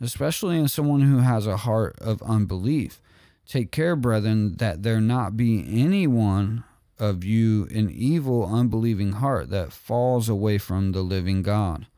especially 0.00 0.58
in 0.58 0.66
someone 0.66 1.02
who 1.02 1.18
has 1.18 1.46
a 1.46 1.58
heart 1.58 1.94
of 2.00 2.22
unbelief. 2.22 3.02
Take 3.46 3.70
care, 3.70 3.96
brethren, 3.96 4.56
that 4.56 4.82
there 4.82 4.98
not 4.98 5.36
be 5.36 5.62
anyone 5.78 6.64
of 6.98 7.22
you 7.22 7.66
an 7.66 7.90
evil, 7.90 8.46
unbelieving 8.46 9.12
heart 9.12 9.50
that 9.50 9.74
falls 9.74 10.30
away 10.30 10.56
from 10.56 10.92
the 10.92 11.02
living 11.02 11.42
God. 11.42 11.88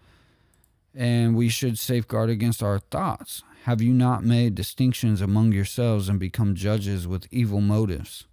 And 0.97 1.37
we 1.37 1.49
should 1.49 1.78
safeguard 1.78 2.28
against 2.28 2.61
our 2.61 2.80
thoughts. 2.80 3.44
Have 3.66 3.80
you 3.80 3.92
not 3.92 4.25
made 4.25 4.56
distinctions 4.56 5.21
among 5.21 5.52
yourselves 5.52 6.09
and 6.09 6.18
become 6.18 6.56
judges 6.56 7.06
with 7.06 7.28
evil 7.30 7.61
motives? 7.61 8.26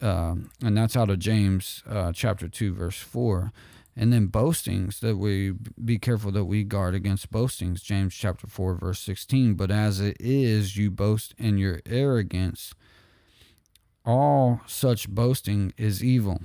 Uh, 0.00 0.36
and 0.62 0.76
that's 0.76 0.96
out 0.96 1.10
of 1.10 1.18
James 1.18 1.82
uh, 1.88 2.12
chapter 2.12 2.48
2, 2.48 2.74
verse 2.74 2.98
4. 2.98 3.52
And 3.98 4.12
then 4.12 4.26
boastings, 4.26 5.00
that 5.00 5.16
we 5.16 5.54
be 5.82 5.98
careful 5.98 6.30
that 6.32 6.44
we 6.44 6.64
guard 6.64 6.94
against 6.94 7.30
boastings. 7.30 7.82
James 7.82 8.14
chapter 8.14 8.46
4, 8.46 8.74
verse 8.74 9.00
16. 9.00 9.54
But 9.54 9.70
as 9.70 10.00
it 10.00 10.18
is, 10.20 10.76
you 10.76 10.90
boast 10.90 11.34
in 11.38 11.56
your 11.56 11.80
arrogance 11.86 12.74
all 14.06 14.60
such 14.66 15.08
boasting 15.08 15.74
is 15.76 16.02
evil. 16.02 16.40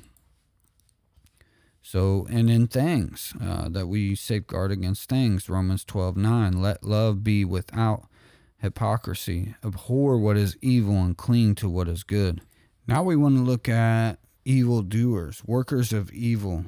So, 1.84 2.26
and 2.30 2.50
in 2.50 2.68
things 2.68 3.34
uh, 3.42 3.70
that 3.70 3.88
we 3.88 4.16
safeguard 4.16 4.72
against 4.72 5.08
things, 5.08 5.50
Romans 5.50 5.86
12 5.86 6.18
9, 6.18 6.62
let 6.62 6.84
love 6.84 7.24
be 7.24 7.46
without 7.46 8.08
hypocrisy, 8.58 9.56
abhor 9.64 10.18
what 10.18 10.38
is 10.38 10.58
evil 10.62 11.04
and 11.04 11.18
cling 11.18 11.56
to 11.56 11.70
what 11.70 11.88
is 11.88 12.04
good. 12.04 12.42
Now 12.92 13.04
we 13.04 13.16
want 13.16 13.38
to 13.38 13.42
look 13.42 13.70
at 13.70 14.20
evil 14.44 14.82
doers, 14.82 15.42
workers 15.46 15.94
of 15.94 16.12
evil. 16.12 16.66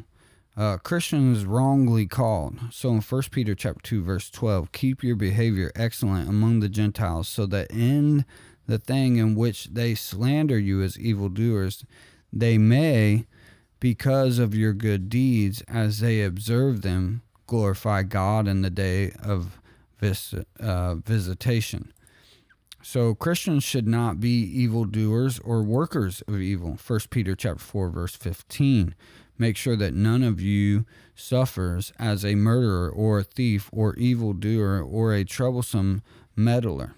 Uh, 0.56 0.78
Christians 0.78 1.44
wrongly 1.44 2.06
called. 2.06 2.60
So 2.72 2.92
in 2.92 3.02
1 3.02 3.22
Peter 3.32 3.54
chapter 3.54 3.82
2 3.82 4.04
verse 4.04 4.30
12, 4.30 4.72
keep 4.72 5.04
your 5.04 5.18
behavior 5.18 5.70
excellent 5.76 6.30
among 6.30 6.62
the 6.62 6.70
Gentiles 6.70 7.28
so 7.28 7.46
that 7.48 7.70
in 7.72 8.24
the 8.68 8.78
thing 8.78 9.18
in 9.18 9.36
which 9.36 9.66
they 9.66 9.96
slander 9.96 10.58
you 10.58 10.82
as 10.82 10.98
evildoers, 10.98 11.84
they 12.32 12.58
may, 12.58 13.26
because 13.82 14.40
of 14.40 14.56
your 14.56 14.72
good 14.72 15.10
deeds, 15.10 15.62
as 15.68 16.00
they 16.00 16.24
observe 16.24 16.84
them, 16.84 17.22
glorify 17.48 18.02
God 18.04 18.48
in 18.48 18.62
the 18.62 18.70
day 18.70 19.12
of 19.22 19.60
vis- 20.00 20.36
uh, 20.58 20.96
visitation. 20.96 21.92
So 22.86 23.16
Christians 23.16 23.64
should 23.64 23.88
not 23.88 24.20
be 24.20 24.42
evildoers 24.44 25.40
or 25.40 25.64
workers 25.64 26.22
of 26.28 26.42
evil. 26.42 26.78
1 26.86 27.00
Peter 27.10 27.34
chapter 27.34 27.64
4 27.64 27.90
verse 27.90 28.14
15. 28.14 28.94
Make 29.38 29.56
sure 29.56 29.78
that 29.78 29.94
none 29.94 30.22
of 30.22 30.42
you 30.42 30.86
suffers 31.16 31.94
as 31.98 32.26
a 32.26 32.36
murderer 32.36 32.90
or 32.90 33.20
a 33.20 33.24
thief 33.24 33.70
or 33.72 33.96
evildoer 33.96 34.82
or 34.82 35.14
a 35.14 35.24
troublesome 35.24 36.04
meddler. 36.36 36.94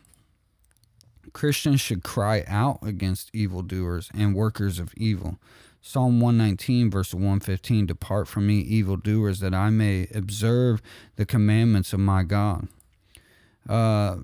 Christians 1.34 1.82
should 1.82 2.02
cry 2.02 2.44
out 2.48 2.80
against 2.82 3.30
evildoers 3.32 4.10
and 4.12 4.34
workers 4.34 4.80
of 4.80 4.92
evil. 4.98 5.38
Psalm 5.82 6.20
119, 6.20 6.90
verse 6.90 7.14
115 7.14 7.86
Depart 7.86 8.28
from 8.28 8.48
me, 8.48 8.56
evildoers, 8.56 9.40
that 9.40 9.54
I 9.54 9.70
may 9.70 10.08
observe 10.16 10.82
the 11.16 11.28
commandments 11.28 11.94
of 11.94 12.00
my 12.00 12.24
God. 12.24 12.70
Uh, 13.70 14.16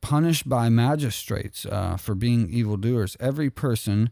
punished 0.00 0.48
by 0.48 0.68
magistrates 0.68 1.66
uh, 1.66 1.96
for 1.96 2.14
being 2.14 2.48
evildoers. 2.50 3.16
Every 3.20 3.50
person 3.50 4.10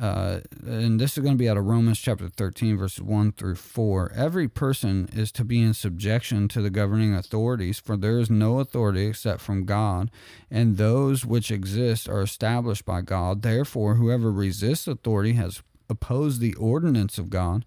uh, 0.00 0.40
and 0.66 0.98
this 0.98 1.16
is 1.16 1.22
going 1.22 1.34
to 1.34 1.38
be 1.38 1.48
out 1.48 1.56
of 1.56 1.66
Romans 1.66 2.00
chapter 2.00 2.28
13, 2.28 2.76
verses 2.76 3.00
1 3.00 3.32
through 3.32 3.54
4. 3.54 4.12
Every 4.14 4.48
person 4.48 5.08
is 5.12 5.30
to 5.32 5.44
be 5.44 5.62
in 5.62 5.72
subjection 5.72 6.48
to 6.48 6.60
the 6.60 6.70
governing 6.70 7.14
authorities, 7.14 7.78
for 7.78 7.96
there 7.96 8.18
is 8.18 8.28
no 8.28 8.58
authority 8.58 9.06
except 9.06 9.40
from 9.40 9.64
God, 9.64 10.10
and 10.50 10.76
those 10.76 11.24
which 11.24 11.52
exist 11.52 12.08
are 12.08 12.22
established 12.22 12.84
by 12.84 13.02
God. 13.02 13.42
Therefore, 13.42 13.94
whoever 13.94 14.32
resists 14.32 14.88
authority 14.88 15.34
has 15.34 15.62
opposed 15.88 16.40
the 16.40 16.54
ordinance 16.54 17.16
of 17.16 17.30
God, 17.30 17.64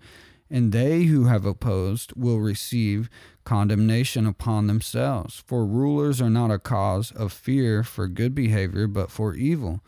and 0.49 0.71
they 0.71 1.03
who 1.03 1.25
have 1.25 1.45
opposed 1.45 2.13
will 2.15 2.39
receive 2.39 3.09
condemnation 3.43 4.25
upon 4.25 4.67
themselves. 4.67 5.43
For 5.45 5.65
rulers 5.65 6.21
are 6.21 6.29
not 6.29 6.51
a 6.51 6.59
cause 6.59 7.11
of 7.11 7.33
fear 7.33 7.83
for 7.83 8.07
good 8.07 8.33
behavior, 8.33 8.87
but 8.87 9.11
for 9.11 9.35
evil. 9.35 9.81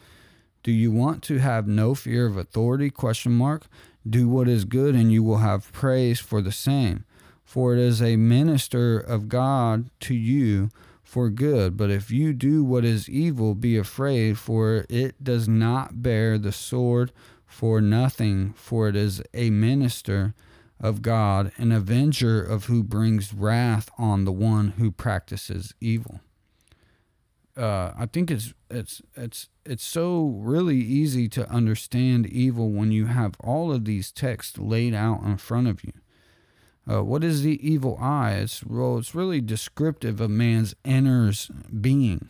Do 0.64 0.72
you 0.72 0.92
want 0.92 1.24
to 1.24 1.38
have 1.38 1.68
no 1.68 1.96
fear 1.96 2.26
of 2.26 2.38
authority? 2.38 2.90
Question 2.90 3.34
mark. 3.34 3.68
Do 4.08 4.28
what 4.28 4.48
is 4.48 4.66
good 4.66 4.96
and 4.96 5.12
you 5.12 5.24
will 5.24 5.38
have 5.38 5.72
praise 5.72 6.20
for 6.20 6.42
the 6.42 6.52
same. 6.52 7.06
For 7.44 7.74
it 7.74 7.80
is 7.80 8.02
a 8.02 8.16
minister 8.16 9.00
of 9.00 9.30
God 9.30 9.90
to 10.02 10.14
you 10.14 10.70
for 11.10 11.30
good. 11.30 11.76
But 11.76 11.90
if 11.90 12.12
you 12.12 12.34
do 12.34 12.64
what 12.64 12.86
is 12.86 13.10
evil, 13.10 13.56
be 13.56 13.78
afraid, 13.78 14.38
for 14.38 14.86
it 14.90 15.24
does 15.24 15.48
not 15.48 16.04
bear 16.04 16.38
the 16.38 16.52
sword 16.52 17.12
for 17.48 17.82
nothing, 17.82 18.54
for 18.56 18.88
it 18.88 18.96
is 18.96 19.22
a 19.34 19.50
minister 19.50 20.36
of 20.80 21.02
God, 21.02 21.52
an 21.58 21.72
avenger 21.72 22.42
of 22.42 22.66
who 22.66 22.84
brings 22.84 23.34
wrath 23.34 23.90
on 23.98 24.26
the 24.26 24.32
one 24.32 24.70
who 24.78 24.92
practices 24.92 25.74
evil 25.82 26.22
uh, 27.60 27.94
I 27.98 28.06
think 28.06 28.32
it's 28.32 28.54
it's 28.70 29.02
it's 29.16 29.50
it's 29.66 29.84
so 29.84 30.28
really 30.38 30.78
easy 30.78 31.28
to 31.30 31.50
understand 31.50 32.26
evil 32.28 32.72
when 32.72 32.92
you 32.92 33.08
have 33.08 33.36
all 33.42 33.72
of 33.72 33.84
these 33.86 34.12
texts 34.12 34.58
laid 34.58 34.94
out 34.94 35.24
in 35.24 35.38
front 35.38 35.68
of 35.68 35.84
you. 35.84 35.92
Uh, 36.90 37.04
what 37.04 37.24
is 37.24 37.44
the 37.44 37.60
evil 37.68 37.98
eye? 38.00 38.34
It's 38.34 38.64
well, 38.64 38.98
it's 38.98 39.14
really 39.14 39.42
descriptive 39.42 40.22
of 40.22 40.30
man's 40.30 40.74
inner 40.86 41.32
being. 41.82 42.30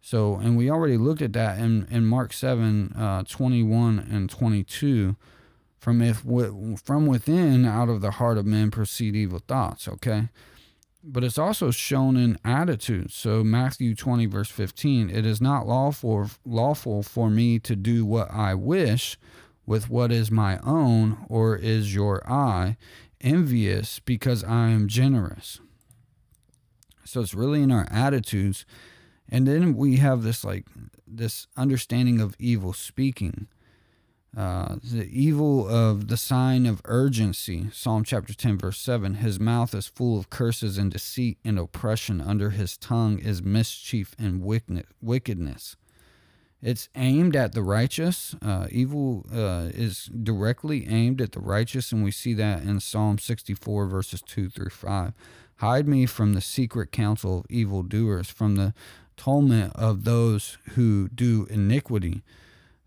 So, 0.00 0.36
and 0.36 0.56
we 0.56 0.70
already 0.70 0.96
looked 0.96 1.22
at 1.22 1.32
that 1.32 1.58
in, 1.58 1.88
in 1.90 2.06
Mark 2.06 2.32
7, 2.32 2.92
uh, 2.92 3.24
21 3.24 3.98
and 3.98 4.30
22. 4.30 5.16
From 5.86 6.02
if 6.02 6.24
from 6.82 7.06
within, 7.06 7.64
out 7.64 7.88
of 7.88 8.00
the 8.00 8.10
heart 8.10 8.38
of 8.38 8.44
men 8.44 8.72
proceed 8.72 9.14
evil 9.14 9.38
thoughts. 9.38 9.86
Okay, 9.86 10.30
but 11.00 11.22
it's 11.22 11.38
also 11.38 11.70
shown 11.70 12.16
in 12.16 12.38
attitude. 12.44 13.12
So 13.12 13.44
Matthew 13.44 13.94
20 13.94 14.26
verse 14.26 14.50
15, 14.50 15.10
it 15.10 15.24
is 15.24 15.40
not 15.40 15.68
lawful 15.68 16.28
lawful 16.44 17.04
for 17.04 17.30
me 17.30 17.60
to 17.60 17.76
do 17.76 18.04
what 18.04 18.28
I 18.32 18.52
wish 18.52 19.16
with 19.64 19.88
what 19.88 20.10
is 20.10 20.28
my 20.28 20.58
own 20.64 21.24
or 21.28 21.54
is 21.54 21.94
your 21.94 22.20
eye 22.28 22.76
envious 23.20 24.00
because 24.00 24.42
I 24.42 24.70
am 24.70 24.88
generous. 24.88 25.60
So 27.04 27.20
it's 27.20 27.32
really 27.32 27.62
in 27.62 27.70
our 27.70 27.86
attitudes 27.92 28.66
and 29.28 29.46
then 29.46 29.76
we 29.76 29.98
have 29.98 30.24
this 30.24 30.44
like 30.44 30.66
this 31.06 31.46
understanding 31.56 32.20
of 32.20 32.34
evil 32.40 32.72
speaking 32.72 33.46
uh, 34.36 34.76
the 34.84 35.08
evil 35.10 35.66
of 35.66 36.08
the 36.08 36.16
sign 36.18 36.66
of 36.66 36.82
urgency, 36.84 37.68
Psalm 37.72 38.04
chapter 38.04 38.34
10, 38.34 38.58
verse 38.58 38.78
7. 38.78 39.14
His 39.14 39.40
mouth 39.40 39.74
is 39.74 39.86
full 39.86 40.18
of 40.18 40.28
curses 40.28 40.76
and 40.76 40.92
deceit 40.92 41.38
and 41.42 41.58
oppression. 41.58 42.20
Under 42.20 42.50
his 42.50 42.76
tongue 42.76 43.18
is 43.18 43.42
mischief 43.42 44.14
and 44.18 44.42
wickedness. 45.00 45.76
It's 46.60 46.90
aimed 46.94 47.34
at 47.34 47.52
the 47.52 47.62
righteous. 47.62 48.34
Uh, 48.42 48.66
evil 48.70 49.24
uh, 49.32 49.70
is 49.72 50.10
directly 50.22 50.86
aimed 50.86 51.22
at 51.22 51.32
the 51.32 51.40
righteous, 51.40 51.90
and 51.90 52.04
we 52.04 52.10
see 52.10 52.34
that 52.34 52.62
in 52.62 52.80
Psalm 52.80 53.18
64, 53.18 53.86
verses 53.86 54.20
2 54.20 54.50
through 54.50 54.70
5. 54.70 55.14
Hide 55.60 55.88
me 55.88 56.04
from 56.04 56.34
the 56.34 56.42
secret 56.42 56.92
counsel 56.92 57.38
of 57.38 57.46
evildoers, 57.48 58.28
from 58.28 58.56
the 58.56 58.74
torment 59.16 59.74
of 59.76 60.04
those 60.04 60.58
who 60.74 61.08
do 61.08 61.46
iniquity 61.48 62.22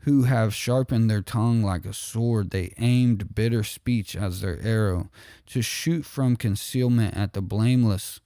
who 0.03 0.23
have 0.23 0.53
sharpened 0.53 1.09
their 1.09 1.21
tongue 1.21 1.61
like 1.61 1.85
a 1.85 1.93
sword. 1.93 2.51
They 2.51 2.73
aimed 2.77 3.35
bitter 3.35 3.63
speech 3.63 4.15
as 4.15 4.41
their 4.41 4.59
arrow, 4.61 5.09
to 5.47 5.61
shoot 5.61 6.05
from 6.05 6.35
concealment 6.35 7.15
at 7.17 7.33
the 7.33 7.41
blameless. 7.41 8.21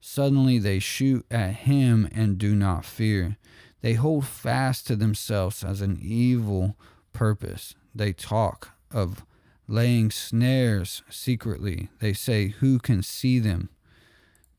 Suddenly 0.00 0.58
they 0.58 0.78
shoot 0.78 1.24
at 1.30 1.54
him 1.54 2.08
and 2.12 2.36
do 2.36 2.54
not 2.54 2.84
fear. 2.84 3.38
They 3.80 3.94
hold 3.94 4.26
fast 4.26 4.86
to 4.88 4.96
themselves 4.96 5.64
as 5.64 5.80
an 5.80 5.98
evil 6.02 6.76
purpose. 7.12 7.74
They 7.94 8.12
talk 8.12 8.70
of 8.90 9.24
laying 9.66 10.10
snares 10.10 11.02
secretly. 11.08 11.88
They 12.00 12.12
say, 12.12 12.48
Who 12.48 12.78
can 12.78 13.02
see 13.02 13.38
them? 13.38 13.70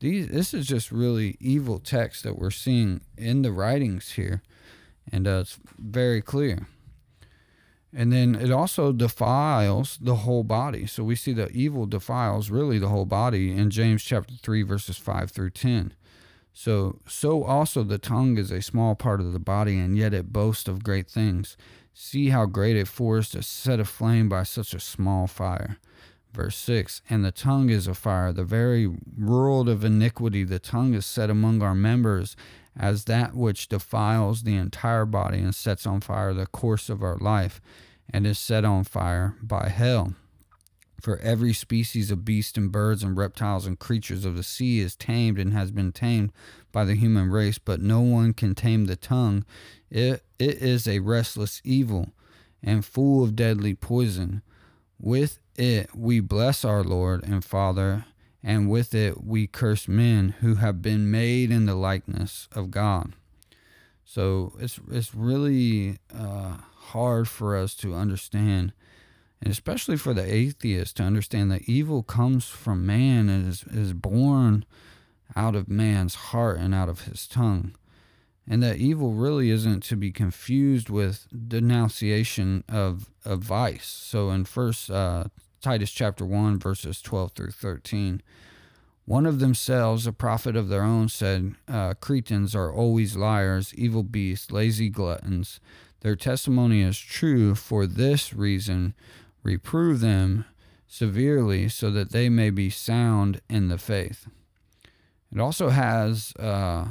These, 0.00 0.28
this 0.28 0.52
is 0.52 0.66
just 0.66 0.92
really 0.92 1.36
evil 1.40 1.78
text 1.78 2.22
that 2.24 2.38
we're 2.38 2.50
seeing 2.50 3.00
in 3.16 3.42
the 3.42 3.52
writings 3.52 4.12
here 4.12 4.42
and 5.12 5.26
uh, 5.26 5.38
it's 5.42 5.58
very 5.78 6.20
clear. 6.20 6.66
And 7.92 8.12
then 8.12 8.34
it 8.34 8.50
also 8.50 8.92
defiles 8.92 9.98
the 10.00 10.16
whole 10.16 10.44
body. 10.44 10.86
So 10.86 11.02
we 11.02 11.16
see 11.16 11.32
the 11.32 11.48
evil 11.50 11.86
defiles 11.86 12.50
really 12.50 12.78
the 12.78 12.88
whole 12.88 13.06
body 13.06 13.52
in 13.52 13.70
James 13.70 14.02
chapter 14.02 14.34
3 14.34 14.62
verses 14.62 14.98
5 14.98 15.30
through 15.30 15.50
10. 15.50 15.94
So 16.52 17.00
so 17.06 17.44
also 17.44 17.82
the 17.82 17.98
tongue 17.98 18.38
is 18.38 18.50
a 18.50 18.60
small 18.60 18.94
part 18.94 19.20
of 19.20 19.32
the 19.32 19.38
body 19.38 19.78
and 19.78 19.96
yet 19.96 20.12
it 20.12 20.32
boasts 20.32 20.68
of 20.68 20.84
great 20.84 21.08
things. 21.08 21.56
See 21.94 22.28
how 22.28 22.44
great 22.44 22.76
a 22.76 22.84
forest 22.84 23.34
is 23.34 23.46
set 23.46 23.80
aflame 23.80 24.28
by 24.28 24.42
such 24.42 24.74
a 24.74 24.80
small 24.80 25.26
fire. 25.26 25.78
Verse 26.34 26.56
6 26.56 27.00
And 27.08 27.24
the 27.24 27.32
tongue 27.32 27.70
is 27.70 27.86
a 27.86 27.94
fire, 27.94 28.32
the 28.32 28.44
very 28.44 28.86
world 28.86 29.70
of 29.70 29.84
iniquity. 29.84 30.44
The 30.44 30.58
tongue 30.58 30.92
is 30.92 31.06
set 31.06 31.30
among 31.30 31.62
our 31.62 31.74
members 31.74 32.36
as 32.78 33.04
that 33.04 33.34
which 33.34 33.68
defiles 33.68 34.42
the 34.42 34.56
entire 34.56 35.06
body 35.06 35.38
and 35.38 35.54
sets 35.54 35.86
on 35.86 36.00
fire 36.00 36.34
the 36.34 36.46
course 36.46 36.88
of 36.88 37.02
our 37.02 37.16
life, 37.16 37.60
and 38.10 38.26
is 38.26 38.38
set 38.38 38.64
on 38.64 38.84
fire 38.84 39.36
by 39.42 39.68
hell. 39.68 40.14
For 41.00 41.18
every 41.18 41.52
species 41.52 42.10
of 42.10 42.24
beasts 42.24 42.56
and 42.56 42.72
birds 42.72 43.02
and 43.02 43.16
reptiles 43.16 43.66
and 43.66 43.78
creatures 43.78 44.24
of 44.24 44.36
the 44.36 44.42
sea 44.42 44.80
is 44.80 44.96
tamed 44.96 45.38
and 45.38 45.52
has 45.52 45.70
been 45.70 45.92
tamed 45.92 46.32
by 46.72 46.84
the 46.84 46.94
human 46.94 47.30
race, 47.30 47.58
but 47.58 47.80
no 47.80 48.00
one 48.00 48.32
can 48.32 48.54
tame 48.54 48.86
the 48.86 48.96
tongue. 48.96 49.44
It, 49.90 50.22
it 50.38 50.62
is 50.62 50.88
a 50.88 51.00
restless 51.00 51.60
evil 51.64 52.12
and 52.62 52.84
full 52.84 53.22
of 53.22 53.36
deadly 53.36 53.74
poison. 53.74 54.42
With 54.98 55.38
it 55.56 55.94
we 55.94 56.20
bless 56.20 56.64
our 56.64 56.82
Lord 56.82 57.22
and 57.24 57.44
Father 57.44 58.06
and 58.42 58.70
with 58.70 58.94
it 58.94 59.24
we 59.24 59.46
curse 59.46 59.88
men 59.88 60.36
who 60.40 60.56
have 60.56 60.82
been 60.82 61.10
made 61.10 61.50
in 61.50 61.66
the 61.66 61.74
likeness 61.74 62.48
of 62.52 62.70
God. 62.70 63.12
So 64.04 64.52
it's 64.60 64.78
it's 64.90 65.14
really 65.14 65.98
uh, 66.16 66.58
hard 66.76 67.28
for 67.28 67.56
us 67.56 67.74
to 67.76 67.94
understand, 67.94 68.72
and 69.42 69.50
especially 69.50 69.96
for 69.96 70.14
the 70.14 70.32
atheist 70.32 70.96
to 70.96 71.02
understand 71.02 71.50
that 71.50 71.68
evil 71.68 72.02
comes 72.02 72.46
from 72.46 72.86
man 72.86 73.28
and 73.28 73.48
is, 73.48 73.64
is 73.64 73.92
born 73.92 74.64
out 75.34 75.56
of 75.56 75.68
man's 75.68 76.14
heart 76.14 76.58
and 76.58 76.74
out 76.74 76.88
of 76.88 77.02
his 77.02 77.26
tongue. 77.26 77.74
And 78.48 78.62
that 78.62 78.76
evil 78.76 79.12
really 79.12 79.50
isn't 79.50 79.82
to 79.84 79.96
be 79.96 80.12
confused 80.12 80.88
with 80.88 81.26
denunciation 81.48 82.62
of, 82.68 83.10
of 83.24 83.40
vice. 83.40 83.86
So 83.86 84.30
in 84.30 84.44
first 84.44 84.88
uh, 84.88 85.24
Titus 85.60 85.90
chapter 85.90 86.24
1, 86.24 86.58
verses 86.58 87.00
12 87.02 87.32
through 87.32 87.50
13. 87.50 88.22
One 89.04 89.26
of 89.26 89.38
themselves, 89.38 90.06
a 90.06 90.12
prophet 90.12 90.56
of 90.56 90.68
their 90.68 90.82
own, 90.82 91.08
said, 91.08 91.54
uh, 91.68 91.94
Cretans 91.94 92.54
are 92.54 92.72
always 92.72 93.16
liars, 93.16 93.72
evil 93.74 94.02
beasts, 94.02 94.50
lazy 94.50 94.88
gluttons. 94.88 95.60
Their 96.00 96.16
testimony 96.16 96.82
is 96.82 96.98
true. 96.98 97.54
For 97.54 97.86
this 97.86 98.34
reason, 98.34 98.94
reprove 99.42 100.00
them 100.00 100.44
severely 100.86 101.68
so 101.68 101.90
that 101.90 102.10
they 102.10 102.28
may 102.28 102.50
be 102.50 102.70
sound 102.70 103.40
in 103.48 103.68
the 103.68 103.78
faith. 103.78 104.26
It 105.32 105.40
also 105.40 105.70
has 105.70 106.32
uh, 106.38 106.86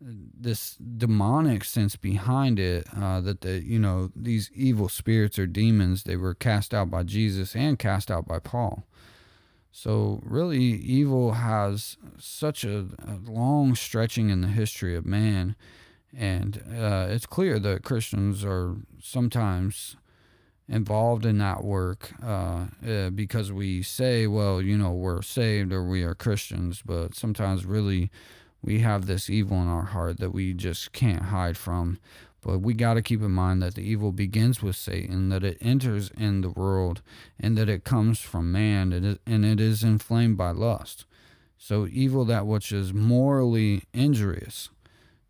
this 0.00 0.76
demonic 0.76 1.64
sense 1.64 1.96
behind 1.96 2.58
it 2.58 2.86
uh, 2.96 3.20
that 3.20 3.40
the 3.40 3.60
you 3.60 3.78
know 3.78 4.10
these 4.14 4.50
evil 4.54 4.88
spirits 4.88 5.38
or 5.38 5.46
demons 5.46 6.04
they 6.04 6.16
were 6.16 6.34
cast 6.34 6.72
out 6.72 6.90
by 6.90 7.02
Jesus 7.02 7.56
and 7.56 7.78
cast 7.78 8.10
out 8.10 8.26
by 8.26 8.38
Paul. 8.38 8.84
So 9.70 10.20
really, 10.24 10.62
evil 10.62 11.32
has 11.32 11.96
such 12.18 12.64
a, 12.64 12.86
a 13.06 13.30
long 13.30 13.74
stretching 13.74 14.30
in 14.30 14.40
the 14.40 14.48
history 14.48 14.96
of 14.96 15.04
man, 15.04 15.56
and 16.16 16.62
uh, 16.76 17.06
it's 17.10 17.26
clear 17.26 17.58
that 17.58 17.84
Christians 17.84 18.44
are 18.44 18.76
sometimes 19.00 19.96
involved 20.68 21.24
in 21.24 21.38
that 21.38 21.64
work 21.64 22.12
uh, 22.22 22.66
uh, 22.86 23.10
because 23.10 23.50
we 23.50 23.82
say, 23.82 24.26
well, 24.26 24.60
you 24.60 24.76
know, 24.76 24.92
we're 24.92 25.22
saved 25.22 25.72
or 25.72 25.82
we 25.82 26.02
are 26.02 26.14
Christians, 26.14 26.82
but 26.84 27.14
sometimes 27.14 27.64
really 27.64 28.10
we 28.62 28.80
have 28.80 29.06
this 29.06 29.30
evil 29.30 29.60
in 29.62 29.68
our 29.68 29.84
heart 29.84 30.18
that 30.18 30.32
we 30.32 30.52
just 30.52 30.92
can't 30.92 31.24
hide 31.24 31.56
from. 31.56 31.98
But 32.40 32.58
we 32.58 32.74
got 32.74 32.94
to 32.94 33.02
keep 33.02 33.20
in 33.20 33.32
mind 33.32 33.62
that 33.62 33.74
the 33.74 33.82
evil 33.82 34.12
begins 34.12 34.62
with 34.62 34.76
Satan, 34.76 35.28
that 35.30 35.42
it 35.42 35.58
enters 35.60 36.10
in 36.16 36.40
the 36.40 36.50
world, 36.50 37.02
and 37.38 37.58
that 37.58 37.68
it 37.68 37.84
comes 37.84 38.20
from 38.20 38.52
man, 38.52 39.18
and 39.26 39.44
it 39.44 39.60
is 39.60 39.82
inflamed 39.82 40.36
by 40.36 40.52
lust. 40.52 41.04
So, 41.58 41.88
evil, 41.90 42.24
that 42.26 42.46
which 42.46 42.70
is 42.70 42.94
morally 42.94 43.82
injurious. 43.92 44.70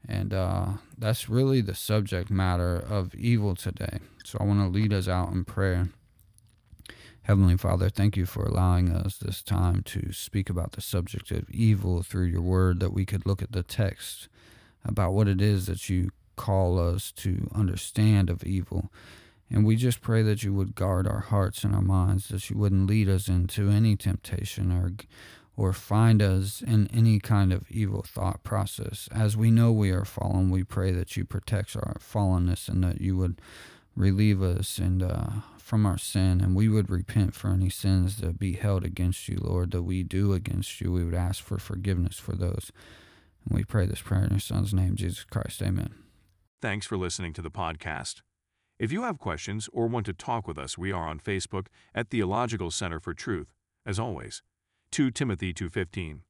And 0.06 0.34
uh, 0.34 0.66
that's 0.96 1.28
really 1.28 1.62
the 1.62 1.74
subject 1.74 2.30
matter 2.30 2.76
of 2.76 3.14
evil 3.14 3.54
today. 3.56 4.00
So, 4.24 4.36
I 4.38 4.44
want 4.44 4.60
to 4.60 4.68
lead 4.68 4.92
us 4.92 5.08
out 5.08 5.32
in 5.32 5.44
prayer. 5.46 5.88
Heavenly 7.28 7.58
Father, 7.58 7.90
thank 7.90 8.16
you 8.16 8.24
for 8.24 8.46
allowing 8.46 8.90
us 8.90 9.18
this 9.18 9.42
time 9.42 9.82
to 9.82 10.14
speak 10.14 10.48
about 10.48 10.72
the 10.72 10.80
subject 10.80 11.30
of 11.30 11.50
evil 11.50 12.02
through 12.02 12.24
your 12.24 12.40
word, 12.40 12.80
that 12.80 12.94
we 12.94 13.04
could 13.04 13.26
look 13.26 13.42
at 13.42 13.52
the 13.52 13.62
text 13.62 14.28
about 14.82 15.12
what 15.12 15.28
it 15.28 15.42
is 15.42 15.66
that 15.66 15.90
you 15.90 16.08
call 16.36 16.78
us 16.78 17.12
to 17.12 17.50
understand 17.54 18.30
of 18.30 18.44
evil. 18.44 18.90
And 19.50 19.66
we 19.66 19.76
just 19.76 20.00
pray 20.00 20.22
that 20.22 20.42
you 20.42 20.54
would 20.54 20.74
guard 20.74 21.06
our 21.06 21.20
hearts 21.20 21.64
and 21.64 21.74
our 21.74 21.82
minds, 21.82 22.28
that 22.28 22.48
you 22.48 22.56
wouldn't 22.56 22.88
lead 22.88 23.10
us 23.10 23.28
into 23.28 23.68
any 23.68 23.94
temptation 23.94 24.72
or 24.72 24.92
or 25.54 25.74
find 25.74 26.22
us 26.22 26.62
in 26.62 26.88
any 26.94 27.18
kind 27.18 27.52
of 27.52 27.70
evil 27.70 28.00
thought 28.00 28.42
process. 28.44 29.08
As 29.12 29.36
we 29.36 29.50
know 29.50 29.72
we 29.72 29.90
are 29.90 30.04
fallen, 30.04 30.50
we 30.50 30.62
pray 30.62 30.92
that 30.92 31.16
you 31.16 31.24
protect 31.24 31.76
our 31.76 31.96
fallenness 31.98 32.68
and 32.68 32.82
that 32.84 33.00
you 33.00 33.16
would 33.18 33.40
relieve 33.98 34.42
us 34.42 34.78
and 34.78 35.02
uh, 35.02 35.26
from 35.58 35.84
our 35.84 35.98
sin, 35.98 36.40
and 36.40 36.54
we 36.54 36.68
would 36.68 36.88
repent 36.88 37.34
for 37.34 37.50
any 37.50 37.68
sins 37.68 38.18
that 38.18 38.38
be 38.38 38.54
held 38.54 38.84
against 38.84 39.28
you, 39.28 39.38
Lord, 39.40 39.72
that 39.72 39.82
we 39.82 40.02
do 40.02 40.32
against 40.32 40.80
you. 40.80 40.92
We 40.92 41.04
would 41.04 41.14
ask 41.14 41.42
for 41.42 41.58
forgiveness 41.58 42.18
for 42.18 42.34
those. 42.34 42.70
And 43.44 43.56
we 43.58 43.64
pray 43.64 43.86
this 43.86 44.00
prayer 44.00 44.24
in 44.24 44.30
your 44.30 44.40
Son's 44.40 44.72
name, 44.72 44.96
Jesus 44.96 45.24
Christ. 45.24 45.60
Amen. 45.60 45.94
Thanks 46.62 46.86
for 46.86 46.96
listening 46.96 47.32
to 47.34 47.42
the 47.42 47.50
podcast. 47.50 48.22
If 48.78 48.92
you 48.92 49.02
have 49.02 49.18
questions 49.18 49.68
or 49.72 49.88
want 49.88 50.06
to 50.06 50.12
talk 50.12 50.46
with 50.46 50.58
us, 50.58 50.78
we 50.78 50.92
are 50.92 51.08
on 51.08 51.18
Facebook 51.18 51.66
at 51.94 52.10
Theological 52.10 52.70
Center 52.70 53.00
for 53.00 53.12
Truth. 53.12 53.52
As 53.84 53.98
always, 53.98 54.42
2 54.92 55.10
Timothy 55.10 55.52
2.15 55.52 56.20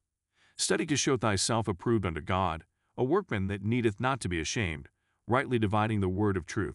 Study 0.57 0.85
to 0.87 0.97
show 0.97 1.15
thyself 1.15 1.67
approved 1.67 2.05
unto 2.05 2.19
God, 2.19 2.65
a 2.97 3.03
workman 3.03 3.47
that 3.47 3.63
needeth 3.63 3.99
not 3.99 4.19
to 4.19 4.27
be 4.27 4.41
ashamed, 4.41 4.89
rightly 5.27 5.57
dividing 5.57 6.01
the 6.01 6.09
word 6.09 6.35
of 6.35 6.45
truth. 6.45 6.67